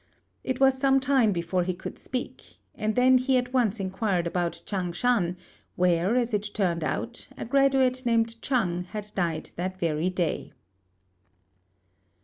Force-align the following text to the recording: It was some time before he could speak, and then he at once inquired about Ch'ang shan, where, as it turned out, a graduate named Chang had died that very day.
It 0.43 0.59
was 0.59 0.79
some 0.79 0.99
time 0.99 1.31
before 1.31 1.63
he 1.63 1.75
could 1.75 1.99
speak, 1.99 2.57
and 2.73 2.95
then 2.95 3.19
he 3.19 3.37
at 3.37 3.53
once 3.53 3.79
inquired 3.79 4.25
about 4.25 4.63
Ch'ang 4.65 4.91
shan, 4.95 5.37
where, 5.75 6.15
as 6.15 6.33
it 6.33 6.49
turned 6.55 6.83
out, 6.83 7.27
a 7.37 7.45
graduate 7.45 8.03
named 8.03 8.41
Chang 8.41 8.85
had 8.85 9.11
died 9.13 9.51
that 9.57 9.77
very 9.79 10.09
day. 10.09 10.53